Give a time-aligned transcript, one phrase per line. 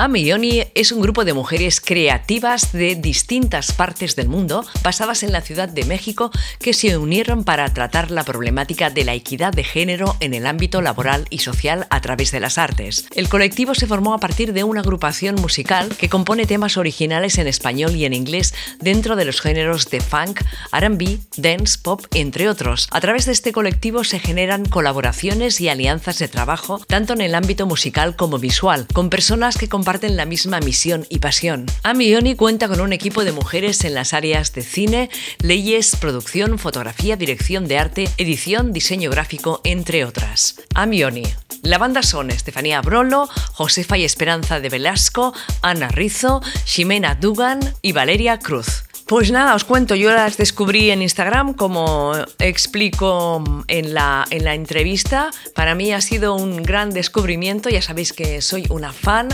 [0.00, 5.40] Amioni es un grupo de mujeres creativas de distintas partes del mundo, basadas en la
[5.40, 10.14] Ciudad de México, que se unieron para tratar la problemática de la equidad de género
[10.20, 13.08] en el ámbito laboral y social a través de las artes.
[13.16, 17.48] El colectivo se formó a partir de una agrupación musical que compone temas originales en
[17.48, 22.86] español y en inglés dentro de los géneros de funk, RB, dance, pop, entre otros.
[22.92, 27.34] A través de este colectivo se generan colaboraciones y alianzas de trabajo, tanto en el
[27.34, 31.64] ámbito musical como visual, con personas que comparten comparten la misma misión y pasión.
[31.82, 35.08] Amioni cuenta con un equipo de mujeres en las áreas de cine,
[35.40, 40.56] leyes, producción, fotografía, dirección de arte, edición, diseño gráfico, entre otras.
[40.74, 41.22] Amioni.
[41.62, 45.32] La banda son Estefanía Brolo, Josefa y Esperanza de Velasco,
[45.62, 48.87] Ana Rizo, Ximena Dugan y Valeria Cruz.
[49.08, 54.52] Pues nada, os cuento, yo las descubrí en Instagram, como explico en la, en la
[54.52, 55.30] entrevista.
[55.54, 59.28] Para mí ha sido un gran descubrimiento, ya sabéis que soy una fan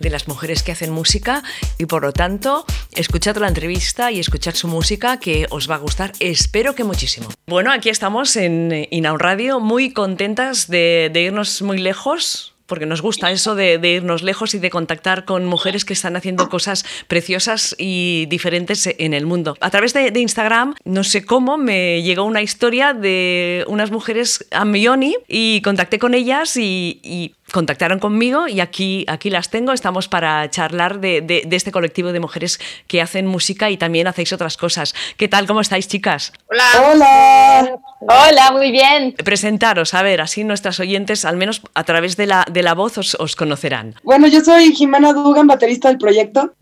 [0.00, 1.42] de las mujeres que hacen música
[1.76, 2.64] y por lo tanto
[2.94, 7.28] escuchad la entrevista y escuchad su música que os va a gustar, espero que muchísimo.
[7.46, 13.02] Bueno, aquí estamos en Inaun Radio, muy contentas de, de irnos muy lejos porque nos
[13.02, 17.74] gusta eso de, irnos lejos y de contactar con mujeres que están haciendo cosas preciosas
[17.78, 19.56] y diferentes en el mundo.
[19.60, 24.64] A través de, Instagram, no sé cómo, me llegó una historia de unas mujeres a
[24.64, 29.72] Mioni y contacté con ellas y, contactaron conmigo y aquí, aquí las tengo.
[29.72, 34.32] Estamos para charlar de, de, este colectivo de mujeres que hacen música y también hacéis
[34.32, 34.94] otras cosas.
[35.16, 35.46] ¿Qué tal?
[35.46, 36.32] ¿Cómo estáis, chicas?
[36.50, 36.64] Hola.
[36.90, 37.78] Hola.
[38.00, 39.14] Hola, muy bien.
[39.24, 42.98] Presentaros, a ver, así nuestras oyentes, al menos a través de la, de la voz,
[42.98, 43.94] os, os conocerán.
[44.04, 46.54] Bueno, yo soy Jimena Dugan, baterista del proyecto.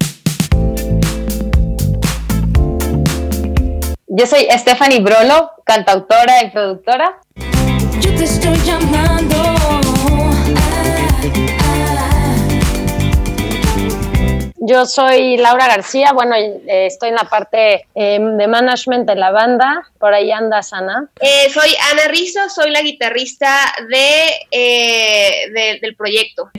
[4.08, 7.20] Yo soy Stephanie Brolo, cantautora y productora.
[8.00, 9.75] Yo te estoy llamando.
[14.66, 19.30] Yo soy Laura García, bueno, eh, estoy en la parte em, de management de la
[19.30, 21.08] banda, por ahí anda Sana.
[21.20, 23.48] Eh, soy Ana Rizzo, soy la guitarrista
[23.88, 26.50] de, eh, del proyecto.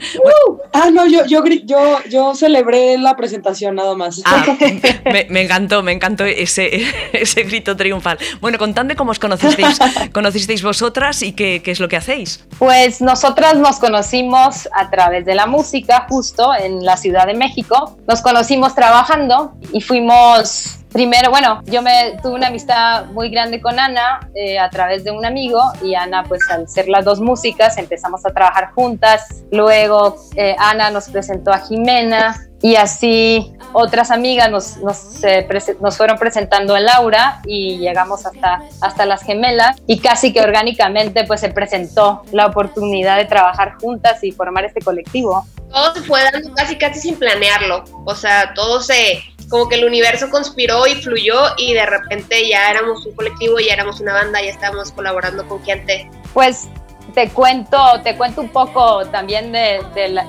[0.71, 4.21] Ah, no, yo, yo, yo, yo celebré la presentación nada más.
[4.23, 4.55] Ah,
[5.29, 8.17] me, encantó, me encantó ese, ese grito triunfal.
[8.39, 9.79] Bueno, contadme cómo os conocisteis,
[10.13, 12.45] conocisteis vosotras y qué, qué es lo que hacéis.
[12.57, 17.96] Pues nosotras nos conocimos a través de la música, justo en la Ciudad de México
[18.07, 23.79] nos conocimos trabajando y fuimos primero, bueno, yo me tuve una amistad muy grande con
[23.79, 27.77] Ana eh, a través de un amigo y Ana, pues al ser las dos músicas,
[27.77, 29.43] empezamos a trabajar juntas.
[29.51, 35.47] Luego eh, Ana nos presentó a Jimena y así otras amigas nos, nos, eh,
[35.79, 41.23] nos, fueron presentando a Laura y llegamos hasta, hasta las gemelas y casi que orgánicamente
[41.25, 45.45] pues se presentó la oportunidad de trabajar juntas y formar este colectivo.
[45.71, 49.85] Todo se fue dando casi casi sin planearlo, o sea, todo se, como que el
[49.85, 54.41] universo conspiró y fluyó y de repente ya éramos un colectivo, ya éramos una banda,
[54.41, 56.09] ya estábamos colaborando con gente.
[56.33, 56.67] Pues
[57.13, 59.81] te cuento, te cuento un poco también de,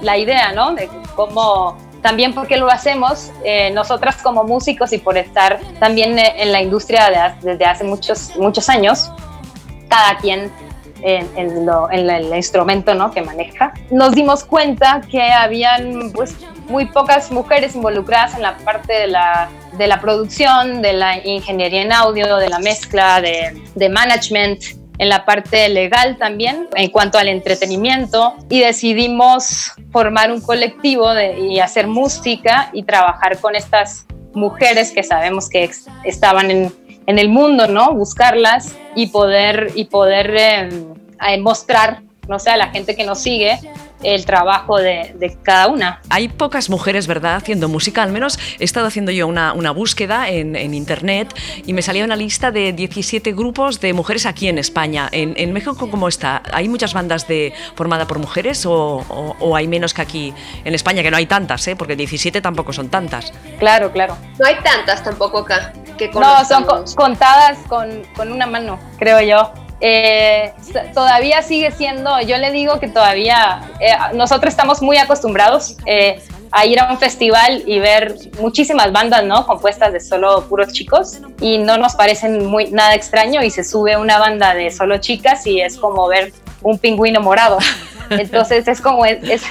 [0.02, 0.74] la, idea, ¿no?
[0.74, 1.76] De cómo,
[2.08, 7.34] también porque lo hacemos, eh, nosotras como músicos y por estar también en la industria
[7.42, 9.12] desde hace muchos, muchos años,
[9.90, 10.50] cada quien
[11.02, 13.10] en, en, el instrumento ¿no?
[13.10, 16.34] que maneja, nos dimos cuenta que habían pues,
[16.66, 21.82] muy pocas mujeres involucradas en la parte de la, de la producción, de la ingeniería
[21.82, 27.18] en audio, de la mezcla, de, de management, en la parte legal también, en cuanto
[27.18, 34.06] al entretenimiento, y decidimos formar un colectivo de, y hacer música y trabajar con estas
[34.34, 35.70] mujeres que sabemos que
[36.04, 36.72] estaban en,
[37.06, 37.92] en el mundo, ¿no?
[37.94, 40.94] Buscarlas y poder, y poder em,
[41.40, 43.58] mostrar, no sé, a la gente que nos sigue
[44.02, 46.00] el trabajo de, cada una.
[46.10, 48.02] Hay pocas mujeres, ¿verdad?, haciendo música.
[48.02, 51.34] Al menos he estado haciendo yo una, una búsqueda en, en, internet
[51.66, 55.08] y me salía una lista de 17 grupos de mujeres aquí en España.
[55.12, 56.42] En, en México, ¿cómo está?
[56.52, 59.04] ¿Hay muchas bandas de, formadas por mujeres o,
[59.40, 60.34] o, hay menos que aquí
[60.64, 61.02] en España?
[61.02, 61.76] Que no hay tantas, ¿eh?
[61.76, 63.32] Porque 17 tampoco son tantas.
[63.58, 64.16] Claro, claro.
[64.38, 65.72] No hay tantas tampoco acá.
[65.96, 66.64] Que no, son
[66.94, 69.67] contadas con, con una mano, creo yo.
[69.80, 70.52] Eh,
[70.92, 76.20] todavía sigue siendo, yo le digo que todavía, eh, nosotros estamos muy acostumbrados eh,
[76.50, 79.46] a ir a un festival y ver muchísimas bandas, ¿no?
[79.46, 83.96] Compuestas de solo puros chicos y no nos parecen muy, nada extraño y se sube
[83.96, 86.32] una banda de solo chicas y es como ver
[86.62, 87.58] un pingüino morado.
[88.10, 89.42] Entonces es como, es,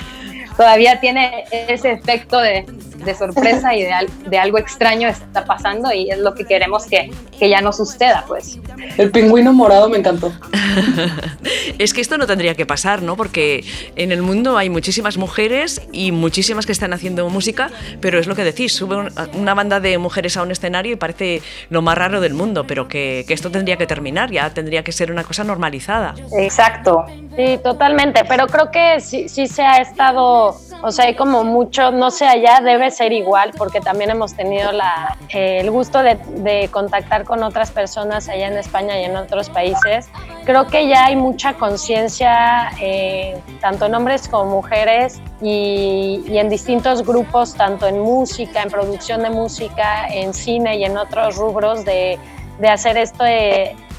[0.57, 2.65] todavía tiene ese efecto de,
[2.97, 3.91] de sorpresa y de,
[4.29, 8.23] de, algo extraño está pasando y es lo que queremos que, que ya no suceda,
[8.27, 8.59] pues.
[8.97, 10.31] El pingüino morado me encantó.
[11.79, 13.15] es que esto no tendría que pasar, ¿no?
[13.15, 13.63] Porque
[13.95, 17.69] en el mundo hay muchísimas mujeres y muchísimas que están haciendo música,
[18.01, 21.41] pero es lo que decís, sube una banda de mujeres a un escenario y parece
[21.69, 24.91] lo más raro del mundo, pero que, que esto tendría que terminar, ya tendría que
[24.91, 26.15] ser una cosa normalizada.
[26.37, 27.05] Exacto,
[27.35, 31.91] sí, totalmente, pero creo que sí, sí se ha estado, o sea, hay como mucho,
[31.91, 36.15] no sé, allá debe ser igual, porque también hemos tenido la, eh, el gusto de,
[36.15, 40.09] de contactar con otras personas allá en España y en otros países.
[40.45, 46.49] Creo que ya hay mucha conciencia, eh, tanto en hombres como mujeres, y, y, en
[46.49, 51.85] distintos grupos, tanto en música, en producción de música, en cine y en otros rubros,
[51.85, 52.17] de,
[52.59, 53.23] de hacer esto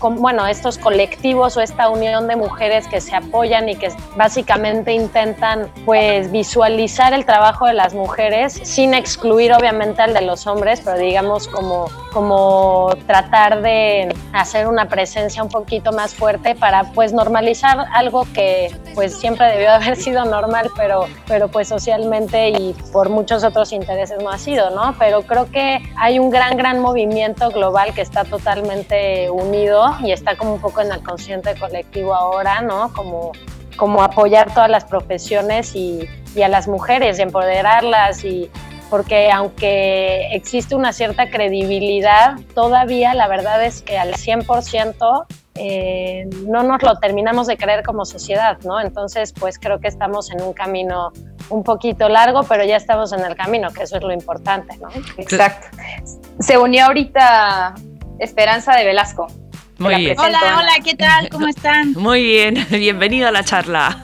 [0.01, 5.71] bueno, estos colectivos o esta unión de mujeres que se apoyan y que básicamente intentan
[5.85, 10.99] pues visualizar el trabajo de las mujeres sin excluir obviamente al de los hombres, pero
[10.99, 17.87] digamos como, como tratar de hacer una presencia un poquito más fuerte para pues normalizar
[17.93, 23.45] algo que pues siempre debió haber sido normal, pero, pero pues socialmente y por muchos
[23.45, 24.95] otros intereses no ha sido, ¿no?
[24.99, 30.37] Pero creo que hay un gran, gran movimiento global que está totalmente unido y está
[30.37, 32.93] como un poco en el consciente colectivo ahora, ¿no?
[32.93, 33.33] Como,
[33.77, 36.09] como apoyar todas las profesiones y,
[36.43, 38.49] a las mujeres empoderarlas y
[38.91, 45.27] porque aunque existe una cierta credibilidad, todavía la verdad es que al 100%
[45.57, 48.81] eh, no nos lo terminamos de creer como sociedad, ¿no?
[48.81, 51.13] Entonces, pues creo que estamos en un camino
[51.51, 54.89] un poquito largo, pero ya estamos en el camino, que eso es lo importante, ¿no?
[55.17, 55.67] Exacto.
[56.39, 57.75] Se unió ahorita
[58.19, 59.27] Esperanza de Velasco.
[59.79, 60.19] Muy bien.
[60.19, 61.29] Hola, hola, ¿qué tal?
[61.29, 61.93] ¿Cómo están?
[61.93, 64.03] Muy bien, bienvenido a la charla.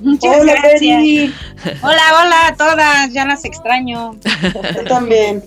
[0.00, 1.30] Muchas hola, gracias.
[1.82, 4.16] Hola, hola a todas, ya las extraño.
[4.74, 5.44] Yo también.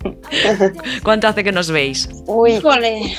[1.03, 2.07] ¿Cuánto hace que nos veis?
[2.27, 3.17] Uy, Híjole.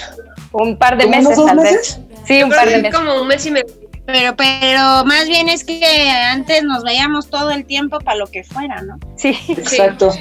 [0.52, 2.00] Un par de meses, tal vez.
[2.24, 2.94] Sí, un par de meses.
[2.94, 3.74] Como un mes y medio.
[4.06, 8.42] Pero, pero más bien es que antes nos veíamos todo el tiempo para lo que
[8.42, 8.98] fuera, ¿no?
[9.16, 10.12] Sí, exacto.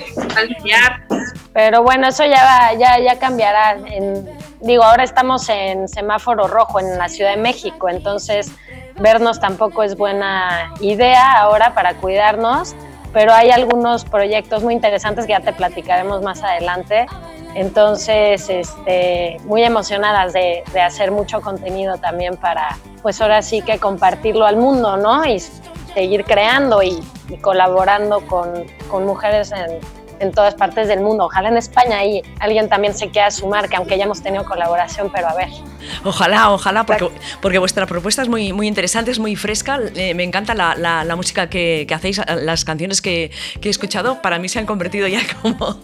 [1.53, 3.77] Pero bueno, eso ya va, ya, ya cambiará.
[3.85, 8.51] En, digo, ahora estamos en semáforo rojo en la Ciudad de México, entonces
[8.99, 12.75] vernos tampoco es buena idea ahora para cuidarnos,
[13.13, 17.05] pero hay algunos proyectos muy interesantes que ya te platicaremos más adelante.
[17.55, 23.79] Entonces, este, muy emocionadas de, de hacer mucho contenido también para, pues ahora sí que
[23.79, 25.25] compartirlo al mundo, ¿no?
[25.25, 27.01] Y seguir creando y,
[27.41, 29.79] colaborando con mujeres en,
[30.19, 31.25] en todas partes del mundo.
[31.25, 35.11] Ojalá en España ahí alguien también se quiera sumar, que aunque ya hemos tenido colaboración,
[35.13, 35.49] pero a ver.
[36.03, 37.09] Ojalá, ojalá, porque,
[37.41, 39.79] porque vuestra propuesta es muy, muy interesante, es muy fresca.
[39.95, 43.31] Eh, me encanta la, la, la música que, que, hacéis, las canciones que,
[43.61, 44.21] que, he escuchado.
[44.21, 45.79] Para mí se han convertido ya como,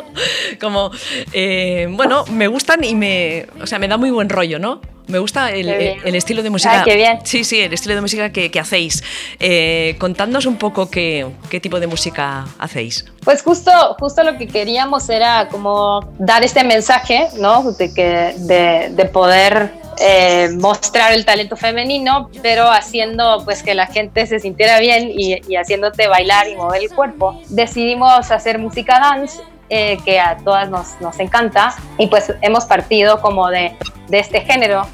[0.59, 0.91] como
[1.31, 4.81] eh, bueno, me gustan y me, o sea, me da muy buen rollo, ¿no?
[5.13, 6.79] Me gusta el, el, estilo de música.
[6.79, 7.19] Ay, qué bien.
[7.23, 9.03] Sí, sí, el estilo de música que, que hacéis.
[9.39, 13.05] Eh, contadnos un poco qué, qué, tipo de música hacéis.
[13.23, 17.73] Pues justo, justo lo que queríamos era como dar este mensaje, ¿no?
[17.73, 23.85] De, que, de, de poder eh, mostrar el talento femenino, pero haciendo pues que la
[23.85, 27.39] gente se sintiera bien y, y haciéndote bailar y mover el cuerpo.
[27.49, 29.39] Decidimos hacer música dance
[29.69, 33.71] eh, que a todas nos, nos, encanta y pues hemos partido como de,
[34.07, 34.85] de este género.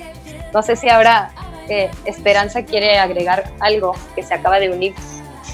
[0.53, 1.31] No sé si ahora
[1.69, 4.93] eh, Esperanza quiere agregar algo que se acaba de unir.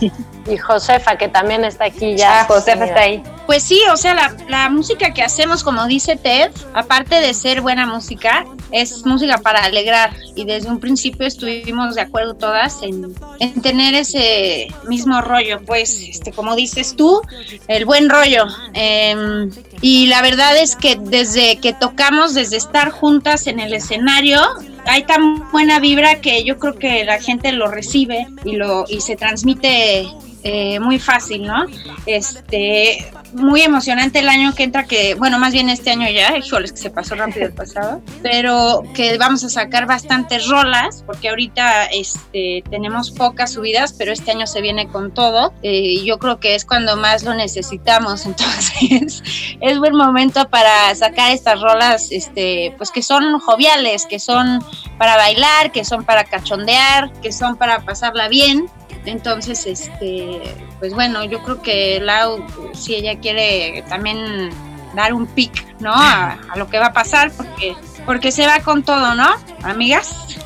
[0.47, 2.41] Y Josefa, que también está aquí ya.
[2.41, 3.23] Ah, Josefa está ahí.
[3.47, 7.61] Pues sí, o sea, la, la, música que hacemos, como dice Ted, aparte de ser
[7.61, 10.13] buena música, es música para alegrar.
[10.35, 15.99] Y desde un principio estuvimos de acuerdo todas en, en tener ese mismo rollo, pues,
[15.99, 17.21] este, como dices tú,
[17.67, 18.45] el buen rollo.
[18.75, 19.49] Eh,
[19.81, 24.41] y la verdad es que desde que tocamos, desde estar juntas en el escenario,
[24.85, 29.01] hay tan buena vibra que yo creo que la gente lo recibe y lo y
[29.01, 30.07] se transmite
[30.47, 31.65] eh, muy fácil, ¿no?
[32.05, 36.71] Este, muy emocionante el año que entra, que, bueno, más bien este año ya, híjoles,
[36.71, 41.85] que se pasó rápido el pasado, pero que vamos a sacar bastantes rolas, porque ahorita
[41.85, 46.39] este, tenemos pocas subidas, pero este año se viene con todo, eh, y yo creo
[46.39, 49.23] que es cuando más lo necesitamos, entonces
[49.59, 54.63] es buen momento para sacar estas rolas, este, pues que son joviales, que son
[54.99, 58.69] para bailar, que son para cachondear, que son para pasarla bien,
[59.05, 60.41] entonces, este,
[60.79, 64.49] pues bueno, yo creo que Lau, si ella quiere también
[64.95, 65.93] dar un pic, ¿no?
[65.93, 69.27] A, a lo que va a pasar, porque porque se va con todo, ¿no,
[69.63, 70.37] amigas?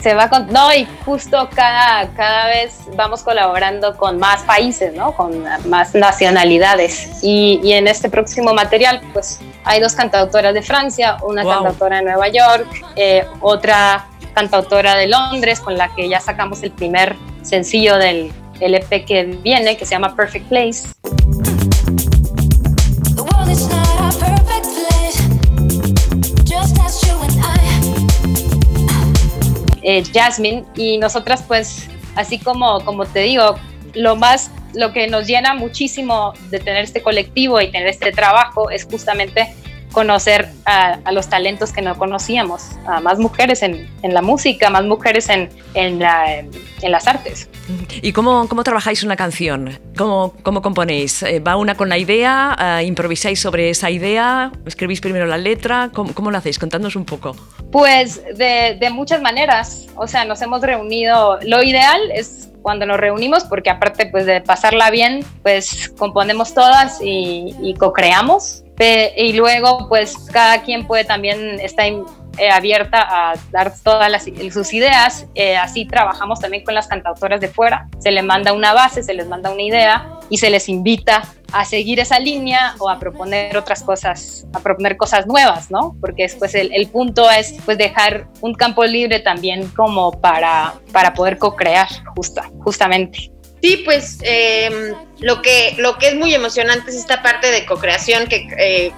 [0.00, 0.46] se va con...
[0.52, 5.12] No, y justo cada, cada vez vamos colaborando con más países, ¿no?
[5.12, 7.22] Con más nacionalidades.
[7.22, 12.02] Y, y en este próximo material, pues hay dos cantautoras de Francia, una cantautora de
[12.02, 17.96] Nueva York, eh, otra cantautora de Londres, con la que ya sacamos el primer sencillo
[17.98, 20.88] del LP que viene, que se llama Perfect Place.
[29.84, 33.56] Eh, Jasmine y nosotras pues así como, como te digo,
[33.94, 38.70] lo más, lo que nos llena muchísimo de tener este colectivo y tener este trabajo
[38.70, 39.52] es justamente
[39.92, 45.28] conocer a, los talentos que no conocíamos, a más mujeres en, la música, más mujeres
[45.28, 47.48] en, en, las artes.
[48.00, 49.78] ¿Y cómo, cómo, trabajáis una canción?
[49.96, 51.22] ¿Cómo, cómo componéis?
[51.22, 52.80] Eh, ¿Va una con la idea?
[52.80, 54.50] Eh, ¿Improvisáis sobre esa idea?
[54.66, 55.90] ¿Escribís primero la letra?
[55.92, 56.58] ¿Cómo, cómo lo hacéis?
[56.58, 57.36] Contadnos un poco.
[57.70, 59.86] Pues de, de muchas maneras.
[59.96, 61.38] O sea, nos hemos reunido.
[61.42, 67.00] Lo ideal es cuando nos reunimos, porque aparte pues de pasarla bien, pues componemos todas
[67.02, 68.62] y, y co-creamos
[69.16, 71.86] y luego, pues cada quien puede también estar
[72.38, 75.26] eh, abierta a dar todas sus ideas.
[75.34, 77.88] Eh, así trabajamos también con las cantautoras de fuera.
[77.98, 81.66] Se les manda una base, se les manda una idea y se les invita a
[81.66, 85.94] seguir esa línea o a proponer otras cosas, a proponer cosas nuevas, ¿no?
[86.00, 91.12] Porque después el, el punto es pues dejar un campo libre también como para, para
[91.12, 93.30] poder co-crear justa, justamente.
[93.62, 98.26] Sí, pues em, lo, que, lo que es muy emocionante es esta parte de co-creación
[98.26, 98.92] que eh,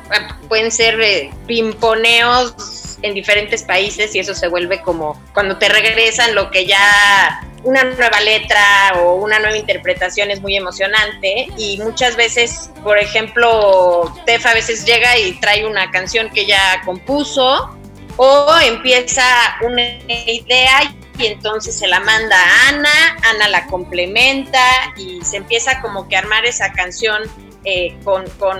[0.49, 6.35] pueden ser eh, pimponeos en diferentes países y eso se vuelve como cuando te regresan
[6.35, 12.17] lo que ya una nueva letra o una nueva interpretación es muy emocionante y muchas
[12.17, 17.77] veces, por ejemplo, Tef a veces llega y trae una canción que ya compuso
[18.17, 19.25] o empieza
[19.63, 24.61] una idea y entonces se la manda a Ana, Ana la complementa
[24.97, 27.23] y se empieza como que a armar esa canción
[27.65, 28.59] eh, con, con,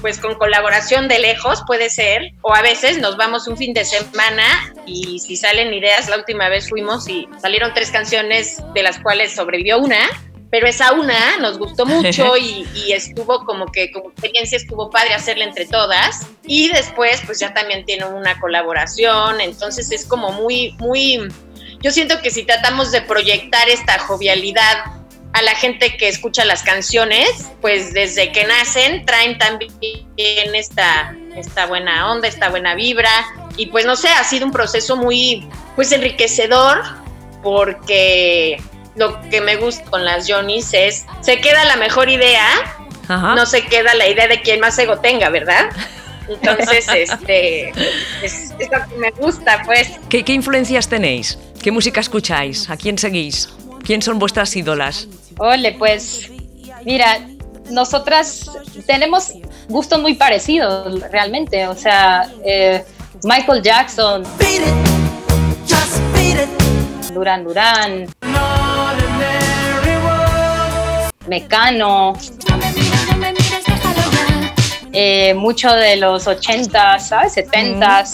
[0.00, 3.84] pues con colaboración de lejos, puede ser, o a veces nos vamos un fin de
[3.84, 8.98] semana y si salen ideas, la última vez fuimos y salieron tres canciones de las
[8.98, 10.08] cuales sobrevivió una,
[10.50, 15.14] pero esa una nos gustó mucho y, y, estuvo como que como experiencia estuvo padre
[15.14, 20.72] hacerla entre todas y después pues ya también tiene una colaboración, entonces es como muy,
[20.78, 21.28] muy
[21.80, 24.84] yo siento que si tratamos de proyectar esta jovialidad
[25.32, 30.04] a la gente que escucha las canciones, pues desde que nacen traen también
[30.54, 33.10] esta, esta buena onda, esta buena vibra.
[33.56, 36.82] Y pues no sé, ha sido un proceso muy pues enriquecedor
[37.42, 38.60] porque
[38.96, 42.46] lo que me gusta con las Johnnys es, se queda la mejor idea,
[43.08, 45.70] no se queda la idea de quien más ego tenga, ¿verdad?
[46.28, 47.70] Entonces, este,
[48.22, 49.92] es, lo que me gusta, pues.
[50.08, 51.38] ¿Qué, ¿Qué influencias tenéis?
[51.62, 52.70] ¿Qué música escucháis?
[52.70, 53.50] ¿A quién seguís?
[53.84, 55.06] ¿Quién son vuestras ídolas?
[55.36, 56.30] Ole, pues
[56.86, 57.20] mira,
[57.70, 58.50] nosotras
[58.86, 59.32] tenemos
[59.68, 61.68] gustos muy parecidos realmente.
[61.68, 62.82] O sea, eh,
[63.24, 64.22] Michael Jackson,
[67.12, 68.06] Duran Duran,
[71.26, 72.14] Mecano,
[74.92, 77.34] eh, mucho de los 80, ¿sabes?
[77.34, 78.04] 70.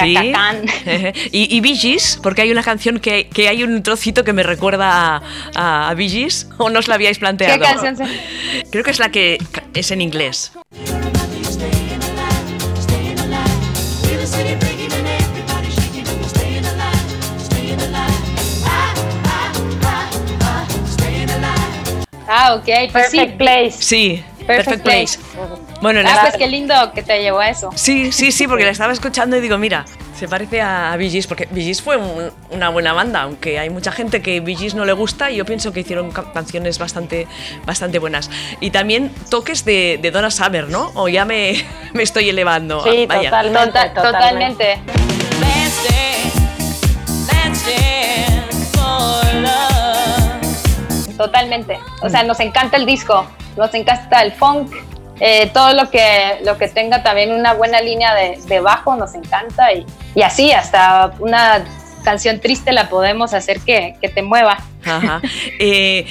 [0.00, 0.16] Sí.
[1.32, 4.42] y, y Bee Gees, porque hay una canción que, que, hay un trocito que me
[4.42, 5.22] recuerda
[5.54, 7.54] a, a Bee Gees, o no os la habíais planteado.
[7.54, 8.08] ¿Qué canción?
[8.70, 9.38] Creo que es la que
[9.74, 10.52] es en inglés.
[22.32, 22.64] Ah, ok.
[22.64, 23.72] Pues Perfect Place.
[23.80, 25.18] Sí, Perfect, Place.
[25.80, 27.70] Bueno, ah, pues qué lindo que te llevó a eso.
[27.74, 31.26] Sí, sí, sí, porque la estaba escuchando y digo, mira, se parece a Bee Gees,
[31.26, 31.98] porque Bee Gees fue
[32.50, 35.46] una buena banda, aunque hay mucha gente que Bee Gees no le gusta y yo
[35.46, 37.26] pienso que hicieron canciones bastante,
[37.64, 38.30] bastante buenas.
[38.60, 40.92] Y también toques de, de Donna Summer, ¿no?
[40.94, 42.84] O ya me, me estoy elevando.
[42.84, 44.78] Sí, Totalmente, totalmente.
[51.16, 51.78] Totalmente.
[52.00, 54.72] O sea, nos encanta el disco, nos encanta el funk,
[55.20, 59.72] eh, todo lo que, lo que tenga también una buena línea de, bajo nos encanta
[59.72, 61.64] y, y, así hasta una
[62.04, 64.58] canción triste la podemos hacer que, que te mueva.
[64.84, 65.20] Ajá.
[65.58, 66.06] Eh.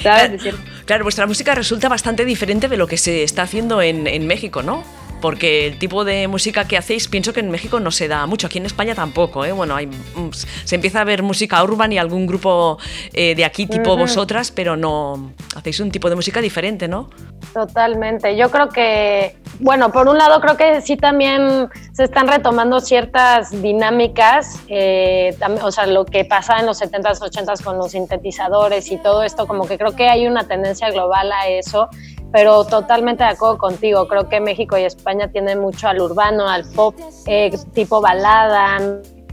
[0.86, 4.62] Claro, vuestra música resulta bastante diferente de lo que se está haciendo en, en México,
[4.62, 4.82] ¿no?
[5.20, 8.46] Porque el tipo de música que hacéis pienso que en México no se da mucho,
[8.46, 9.52] aquí en España tampoco, ¿eh?
[9.52, 10.30] Bueno, hay, mm,
[10.64, 12.78] se empieza a ver música urban y algún grupo
[13.12, 17.10] eh, de aquí tipo vosotras, pero no, hacéis un tipo de música diferente, ¿no?
[17.52, 22.80] Totalmente, yo creo que, bueno, por un lado creo que sí también se están retomando
[22.80, 28.90] ciertas dinámicas, eh, o sea, lo que pasaba en los 70s, 80s con los sintetizadores
[28.90, 31.88] y todo esto, como que creo que hay una tendencia global a eso
[32.32, 34.06] pero totalmente de acuerdo contigo.
[34.08, 36.94] Creo que México y España tienen mucho al urbano, al pop,
[37.26, 38.78] eh, tipo balada,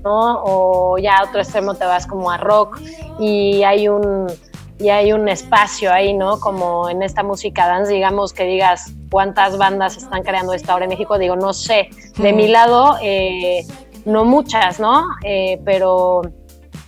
[0.03, 0.43] ¿no?
[0.43, 2.79] O ya a otro extremo te vas como a rock
[3.19, 4.27] y hay un
[4.79, 6.39] y hay un espacio ahí, ¿no?
[6.39, 10.89] Como en esta música dance, digamos que digas cuántas bandas están creando esta ahora en
[10.89, 11.89] México, digo, no sé.
[12.17, 13.65] De mi lado, eh,
[14.05, 15.03] no muchas, ¿no?
[15.23, 16.21] Eh, pero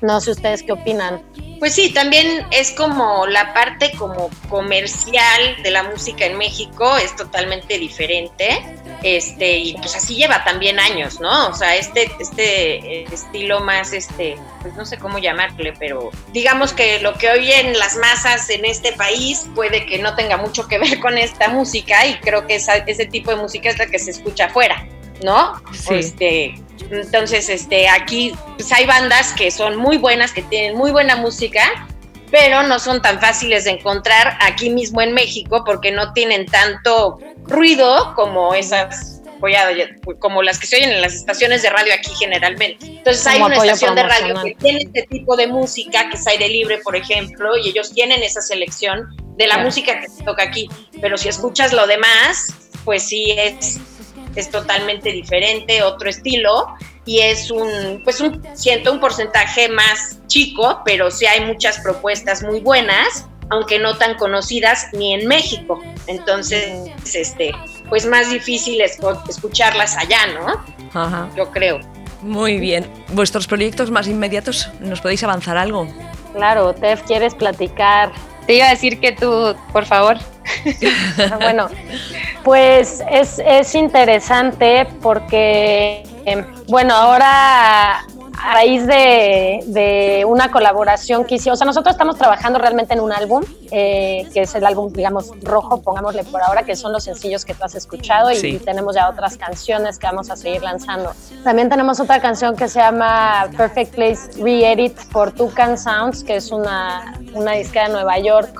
[0.01, 1.21] no sé ustedes qué opinan.
[1.59, 7.15] Pues sí, también es como la parte como comercial de la música en México es
[7.15, 8.63] totalmente diferente.
[9.03, 11.47] Este, y pues así lleva también años, ¿no?
[11.47, 16.99] O sea, este, este estilo más, este, pues no sé cómo llamarle, pero digamos que
[16.99, 20.99] lo que oyen las masas en este país puede que no tenga mucho que ver
[20.99, 24.45] con esta música y creo que ese tipo de música es la que se escucha
[24.45, 24.85] afuera,
[25.23, 25.61] ¿no?
[25.71, 25.95] Sí.
[25.95, 26.55] Este,
[26.91, 31.87] entonces, este, aquí pues, hay bandas que son muy buenas, que tienen muy buena música,
[32.31, 37.19] pero no son tan fáciles de encontrar aquí mismo en México porque no tienen tanto
[37.45, 39.15] ruido como esas
[40.19, 42.85] como las que se oyen en las estaciones de radio aquí generalmente.
[42.85, 46.49] Entonces hay una estación de radio que tiene este tipo de música, que es aire
[46.49, 50.69] libre, por ejemplo, y ellos tienen esa selección de la música que se toca aquí.
[50.99, 52.53] Pero si escuchas lo demás,
[52.83, 53.79] pues sí es
[54.35, 56.67] es totalmente diferente, otro estilo
[57.05, 62.43] y es un, pues un, siento un porcentaje más chico, pero sí hay muchas propuestas
[62.43, 65.81] muy buenas, aunque no tan conocidas ni en México.
[66.07, 67.51] Entonces, este,
[67.89, 70.63] pues más difícil es escucharlas allá, ¿no?
[70.93, 71.29] Ajá.
[71.35, 71.79] Yo creo.
[72.21, 72.85] Muy bien.
[73.09, 74.69] ¿Vuestros proyectos más inmediatos?
[74.79, 75.87] ¿Nos podéis avanzar algo?
[76.33, 78.11] Claro, Tef, ¿quieres platicar?
[78.49, 80.17] Te iba a decir que tú, por favor.
[81.39, 81.69] bueno,
[82.43, 88.07] pues es, es interesante porque, em, bueno, ahora
[88.41, 93.11] a raíz de, una colaboración que hicimos, o sea, nosotros estamos trabajando realmente en un
[93.11, 97.45] álbum, eh, que es el álbum, digamos, rojo, pongámosle por ahora, que son los sencillos
[97.45, 101.13] que tú has escuchado y, tenemos ya otras canciones que vamos a seguir lanzando.
[101.43, 106.51] También tenemos otra canción que se llama Perfect Place Re-Edit por Tucan Sounds, que es
[106.51, 108.59] una, una disquera de Nueva York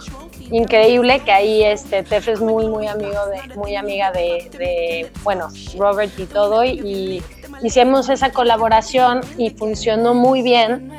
[0.52, 5.48] increíble que ahí este Tef es muy muy amigo de muy amiga de, de bueno
[5.78, 7.22] Robert y todo y
[7.64, 10.92] hicimos esa colaboración y funcionó muy bien,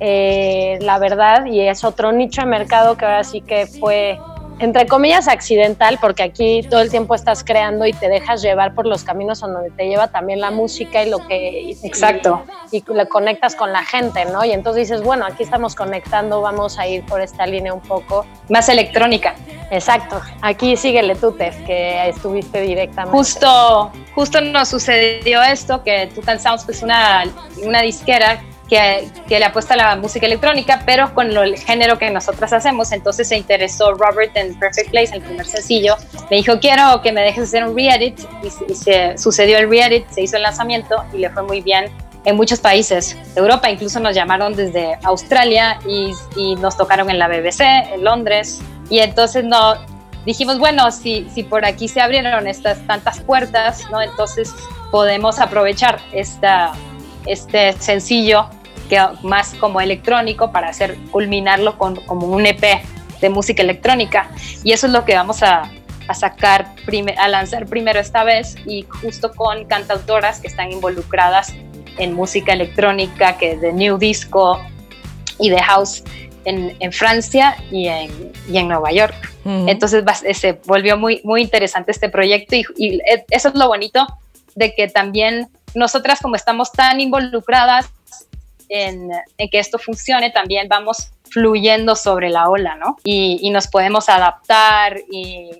[0.00, 4.18] eh, la verdad, y es otro nicho de mercado que ahora sí que fue
[4.58, 8.86] entre comillas accidental, porque aquí todo el tiempo estás creando y te dejas llevar por
[8.86, 11.70] los caminos en donde te lleva también la música y lo que...
[11.82, 12.44] Exacto.
[12.70, 14.44] Y, le conectas con la gente, ¿no?
[14.44, 18.26] Y entonces dices, bueno, aquí estamos conectando, vamos a ir por esta línea un poco.
[18.48, 19.34] Más electrónica.
[19.70, 20.20] Exacto.
[20.42, 23.16] Aquí síguele tú, Tef, que estuviste directamente.
[23.16, 27.24] Justo, justo nos sucedió esto, que Tutan Sounds es una,
[27.64, 32.52] una disquera que, le apuesta a la música electrónica, pero con el género que nosotras
[32.52, 32.92] hacemos.
[32.92, 35.96] Entonces se interesó Robert en Perfect Place, el primer sencillo.
[36.30, 38.20] Me dijo, quiero que me dejes hacer un re-edit.
[38.42, 41.90] Y, se, sucedió el re-edit, se hizo el lanzamiento y le fue muy bien
[42.24, 43.70] en muchos países de Europa.
[43.70, 48.60] Incluso nos llamaron desde Australia y, y nos tocaron en la BBC, en Londres.
[48.88, 49.76] Y entonces no,
[50.24, 54.00] dijimos, bueno, si, si por aquí se abrieron estas tantas puertas, ¿no?
[54.00, 54.54] entonces
[54.90, 56.72] podemos aprovechar esta,
[57.26, 58.48] este sencillo
[59.22, 62.82] más como electrónico para hacer culminarlo con como un EP
[63.20, 64.30] de música electrónica.
[64.64, 65.70] Y eso es lo que vamos a,
[66.08, 66.74] a sacar,
[67.16, 71.54] a lanzar primero esta vez y justo con cantautoras que están involucradas
[71.98, 74.60] en música electrónica, que de New Disco
[75.38, 76.02] y de House
[76.44, 78.10] en, en Francia y en,
[78.48, 79.14] y en, Nueva York.
[79.44, 80.04] Entonces
[80.34, 84.06] se volvió muy, muy interesante este proyecto y, y eso es lo bonito
[84.54, 87.90] de que también nosotras como estamos tan involucradas
[88.68, 89.10] en,
[89.50, 92.96] que esto funcione, también vamos fluyendo sobre la ola, ¿no?
[93.04, 95.50] Y, nos podemos adaptar y,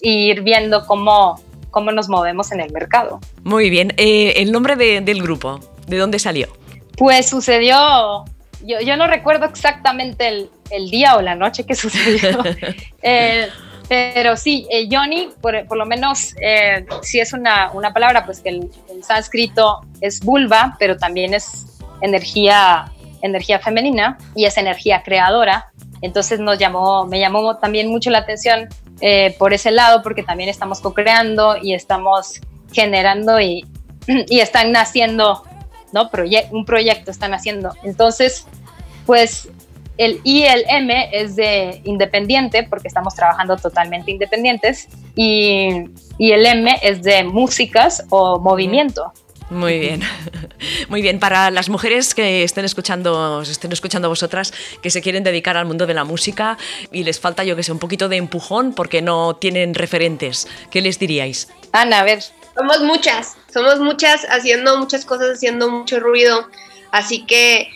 [0.00, 3.20] ir viendo cómo, cómo nos movemos en el mercado.
[3.42, 3.92] Muy bien.
[3.96, 5.60] Eh, ¿El nombre del grupo?
[5.86, 6.48] ¿De dónde salió?
[6.96, 8.24] Pues sucedió,
[8.62, 12.42] yo, yo no recuerdo exactamente el, el, día o la noche que sucedió,
[13.02, 13.48] eh,
[13.88, 16.34] pero sí, eh, Johnny, por, por, lo menos,
[17.02, 21.66] si es una, una, palabra, pues que el, el sánscrito es vulva, pero también es
[22.00, 25.72] energía, energía femenina y es energía creadora.
[26.02, 28.68] Entonces nos llamó, me llamó también mucho la atención
[29.00, 32.40] eh, por ese lado porque también estamos co-creando y estamos
[32.72, 33.66] generando y,
[34.06, 35.44] y están naciendo,
[35.92, 36.10] ¿no?
[36.50, 37.72] un proyecto están haciendo.
[37.82, 38.46] Entonces,
[39.04, 39.48] pues
[39.98, 46.32] el I y el M es de independiente, porque estamos trabajando totalmente independientes, y, y
[46.32, 49.12] el M es de músicas o movimiento.
[49.48, 50.02] Muy bien,
[50.88, 51.20] muy bien.
[51.20, 55.66] Para las mujeres que estén escuchando, estén escuchando a vosotras, que se quieren dedicar al
[55.66, 56.58] mundo de la música
[56.90, 60.80] y les falta, yo que sé, un poquito de empujón porque no tienen referentes, ¿qué
[60.80, 61.48] les diríais?
[61.72, 62.22] Ana, a ver.
[62.56, 66.48] Somos muchas, somos muchas haciendo muchas cosas, haciendo mucho ruido.
[66.92, 67.68] Así que,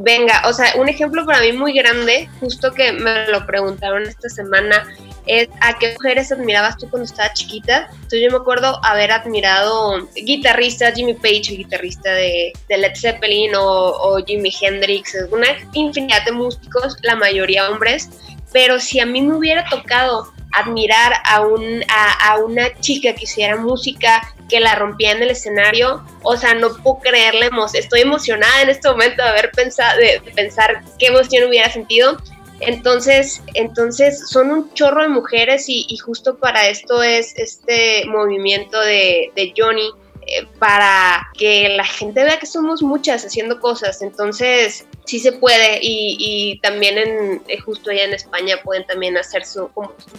[0.00, 4.28] venga, o sea, un ejemplo para mí muy grande, justo que me lo preguntaron esta
[4.28, 4.86] semana,
[5.26, 7.88] es a qué mujeres admirabas tú cuando estabas chiquita.
[7.92, 13.62] Entonces yo me acuerdo haber admirado guitarristas, Jimmy Page, el guitarrista de, Led Zeppelin o,
[13.62, 18.10] o Jimi Hendrix, una infinidad de músicos, la mayoría hombres,
[18.52, 23.56] pero si a mí me hubiera tocado admirar a, un, a, una chica que hiciera
[23.56, 28.70] música, que la rompía en el escenario, o sea, no puedo creerle, estoy emocionada en
[28.70, 32.16] este momento de haber pensado, de, pensar qué emoción hubiera sentido.
[32.60, 39.30] Entonces, entonces son un chorro de mujeres y, justo para esto es este movimiento de,
[39.36, 39.90] de Johnny,
[40.28, 44.02] eh, para que la gente vea que somos muchas haciendo cosas.
[44.02, 49.46] Entonces, sí se puede y, también en, eh, justo allá en España pueden también hacer
[49.46, 49.70] su,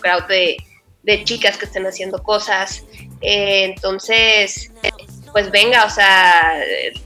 [0.02, 0.58] crowd de,
[1.24, 2.84] chicas que estén haciendo cosas.
[3.22, 4.72] Eh, entonces,
[5.32, 6.60] pues venga, o sea,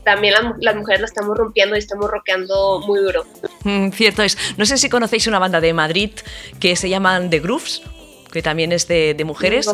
[0.04, 3.26] también las mujeres la estamos rompiendo y estamos rockeando muy duro.
[3.64, 4.38] Mm, cierto es.
[4.58, 6.12] No sé si conocéis una banda de Madrid
[6.60, 7.82] que se llaman The Grooves
[8.32, 9.70] que también es de, mujeres,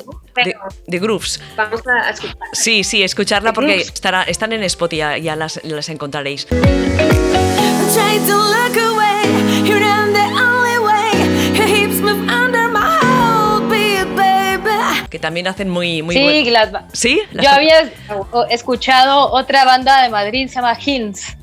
[0.88, 1.40] de, Grooves.
[1.56, 2.46] Vamos a escucharla.
[2.54, 6.48] Sí, sí, escucharla porque estará, están en Spotify, ya las, las encontraréis.
[15.10, 16.44] Que también hacen muy, muy sí,
[16.94, 17.22] ¿Sí?
[17.32, 17.90] Yo había
[18.50, 21.38] escuchado otra banda de Madrid, se llama Hints.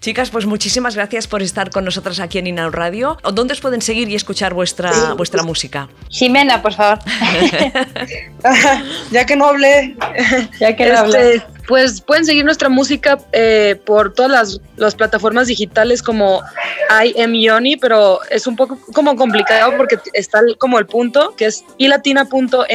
[0.00, 3.18] Chicas, pues muchísimas gracias por estar con nosotras aquí en Inau Radio.
[3.34, 5.90] ¿Dónde os pueden seguir y escuchar vuestra, vuestra música?
[6.08, 7.00] Jimena, por favor.
[9.10, 9.94] ya que no hablé.
[10.58, 11.42] Ya que no hablé.
[11.66, 16.42] Pues pueden seguir nuestra música eh, por todas las, plataformas digitales como
[16.90, 21.46] I am Yoni, pero es un poco como complicado porque está como el punto, que
[21.46, 22.70] es ilatina.m.yoni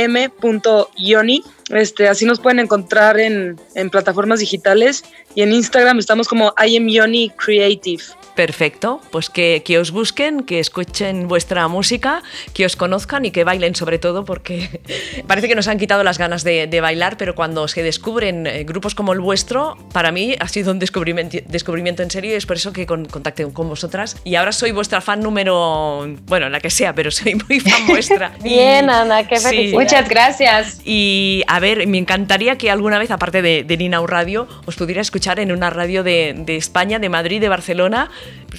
[1.70, 6.78] este, así nos pueden encontrar en, en, plataformas digitales y en Instagram estamos como I
[6.78, 8.04] am Yoni Creative.
[8.36, 12.22] Perfecto, pues que, que, os busquen, que escuchen vuestra música,
[12.54, 14.82] que os conozcan y que bailen sobre todo, porque
[15.28, 18.64] parece que nos han quitado las ganas de, de bailar, pero cuando se descubren eh,
[18.86, 22.46] grupos como el vuestro, para mí ha sido un descubrimiento, descubrimiento en serio y es
[22.46, 24.18] por eso que con, contacté con vosotras.
[24.24, 28.32] Y ahora soy vuestra fan número, bueno, la que sea, pero soy muy fan vuestra.
[28.44, 29.80] Bien, Ana, qué felicidad.
[29.80, 30.82] Muchas gracias.
[30.86, 35.02] Y a ver, me encantaría que alguna vez, aparte de, de Ninau Radio, os pudiera
[35.02, 38.12] escuchar en una radio de, de España, de Madrid, de Barcelona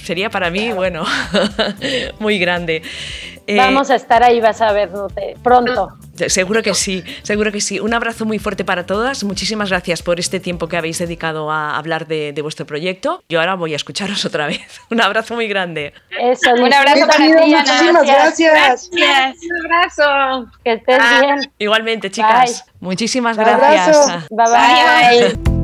[0.03, 1.05] sería para mí, bueno,
[2.19, 2.81] muy grande.
[3.47, 4.89] Eh, Vamos a estar ahí, vas a ver
[5.41, 5.93] pronto.
[6.27, 7.79] Seguro que sí, seguro que sí.
[7.79, 9.23] Un abrazo muy fuerte para todas.
[9.23, 13.23] Muchísimas gracias por este tiempo que habéis dedicado a hablar de, vuestro proyecto.
[13.29, 14.61] Yo ahora voy a escucharos otra vez.
[14.91, 15.93] Un abrazo muy grande.
[16.19, 18.89] Eso, un abrazo para ti, Muchísimas gracias.
[18.91, 19.37] gracias.
[19.43, 20.51] Un abrazo.
[20.63, 21.51] Que estés ah, bien.
[21.57, 22.65] Igualmente, chicas.
[22.79, 24.27] Muchísimas gracias.
[24.29, 24.45] bye.
[24.45, 25.57] bye.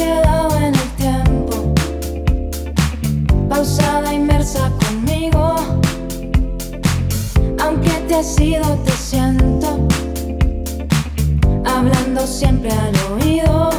[0.00, 0.39] pausada,
[8.10, 9.86] te has ido, te siento.
[11.64, 13.70] Hablando siempre al oído.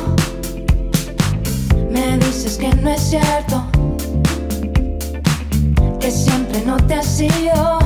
[1.91, 3.65] Me dices que no es cierto.
[5.99, 7.79] Que siempre no te has ido.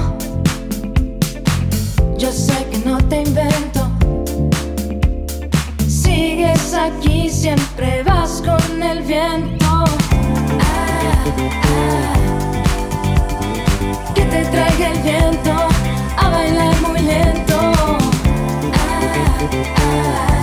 [2.16, 3.90] Yo sé que no te invento.
[5.88, 9.84] Sigues aquí, siempre vas con el viento.
[14.14, 15.55] Que te traiga el viento
[19.96, 20.35] Vienes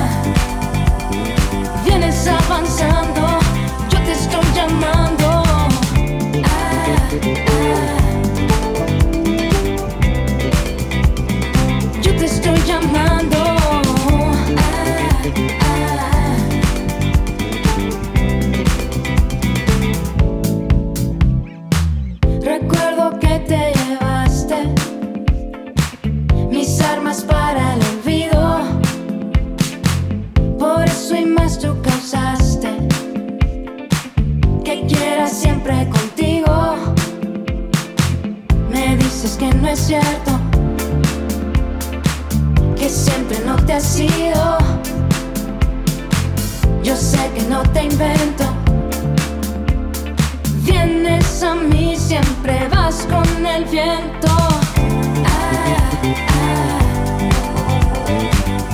[34.73, 36.77] que quieras siempre contigo.
[38.71, 40.33] Me dices que no es cierto,
[42.77, 44.59] que siempre no te has sido.
[46.83, 48.45] Yo sé que no te invento.
[50.65, 54.29] Vienes a mí, siempre vas con el viento.
[55.27, 55.77] Ah,
[56.29, 56.79] ah,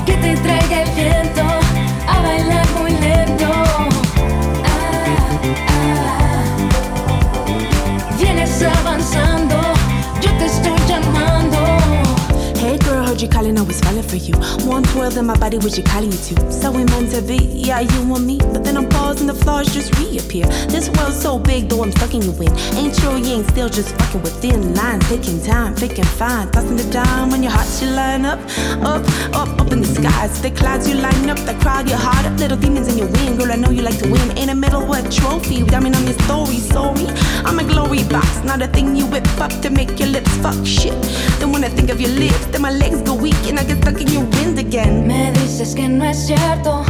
[0.06, 1.57] que te traiga el viento.
[13.56, 14.34] I was falling for you.
[14.68, 16.52] One twirl in my body, was you calling you to?
[16.52, 18.38] So we meant to be, yeah, you and me.
[18.38, 20.46] But then I'm pausing, the flaws just reappear.
[20.68, 22.52] This world's so big, though I'm sucking you in.
[22.76, 26.50] Ain't sure you ain't still just fucking within line, taking time, picking fine.
[26.50, 28.40] Tossing the dime when your hearts you line up,
[28.82, 29.02] up,
[29.34, 30.42] up, up in the skies.
[30.42, 32.38] The clouds you line up, the crowd you hard up.
[32.38, 34.36] Little demons in your wing, girl, I know you like to win.
[34.36, 35.62] Ain't a medal, what trophy?
[35.64, 37.06] Diamond on your story, sorry.
[37.46, 40.66] I'm a glory box, not a thing you whip up to make your lips fuck
[40.66, 40.92] shit.
[41.38, 43.37] Then when I think of your lips, then my legs go weak
[45.06, 46.84] Me dices que no es cierto,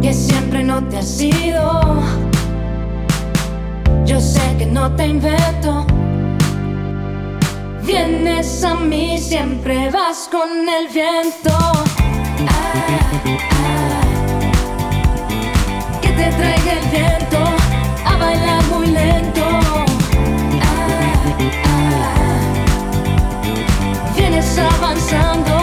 [0.00, 2.02] que siempre no te has ido.
[4.04, 5.86] Yo sé que no te invento.
[7.84, 11.50] Vienes a mí, siempre vas con el viento.
[11.50, 12.72] Ah,
[13.50, 14.00] ah.
[16.00, 17.25] Que te traiga el viento
[25.06, 25.55] Vienes avanzando,